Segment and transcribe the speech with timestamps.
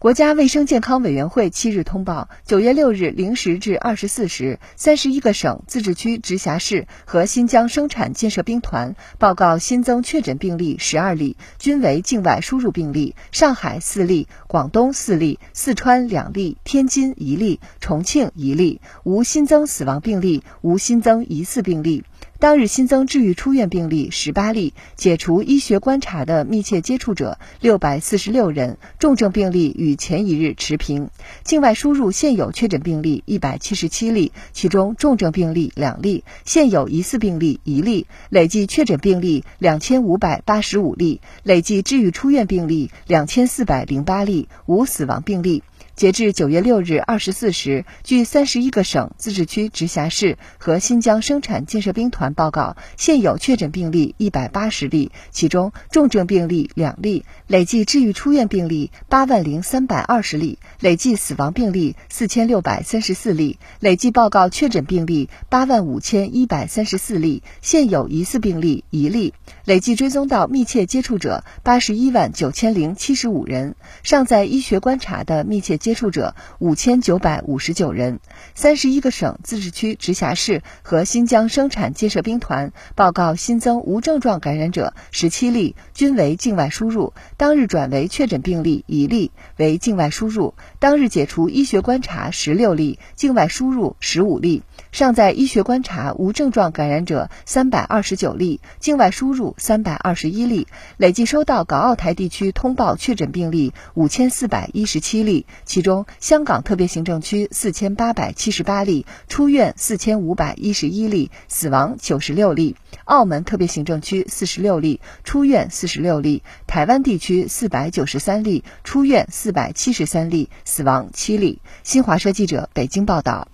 [0.00, 13.16] 国家卫生健康委员会七日通报，九月六日零时至二十四时，三十一个省、自治区、直辖市和新疆生产建设兵团报告新增确诊病例十二例，均为境外输入病例。
[13.32, 22.04] 上海四例，广东四例，四川两例，天津一例，重庆一例，无新增死亡病例，无新增疑似病例。
[22.40, 31.10] 当日新增治愈出院病例十八例，解除医学观察的密切接触者六百四十六人，重症病例与前一日持平。
[31.42, 45.64] 境外输入现有确诊病例一百七十七例，其中重症病例两例，现有疑似病例一例，累计确诊病例两千五百八十五例，累计治愈出院病例两千四百零八例，无死亡病例。
[45.98, 69.34] 截至九月六日二十四时，据三十一个省、自治区、直辖市和新疆生产建设兵团报告，现有确诊病例一百八十例，其中重症病例两例，累计治愈出院病例八万零三百二十例，累计死亡病例四千六百三十四例，累计报告确诊病例八万五千一百三十四例，现有疑似病例一例，
[69.64, 75.87] 累计追踪到密切接触者八十一万九千零七十五人，尚在医学观察的密切接。
[75.88, 78.20] 接触者五千九百五十九人，
[78.54, 87.14] 三十一个省、自治区、直辖市和新疆生产建设兵团报告新增无症状感染者十七例，均为境外输入。
[87.38, 90.52] 当日转为确诊病例一例，为境外输入。
[90.78, 94.62] 当日解除医学观察十六例，境外输入十五例。
[94.92, 100.66] 尚在医学观察无症状感染者三百二十九例，境外输入三百二十一例。
[100.98, 105.46] 累计收到港澳台地区通报确诊病例五千四百一十七例，
[105.78, 121.60] 其中香港特别行政区四千八百七十八例，出院四千五百一十一例，死亡九十六例；澳门特别行政区四十六例，出院四十六例；台湾地区四百九十三例，出院四百七十三例，死亡七例。
[121.84, 123.46] 新华社记者北京报道。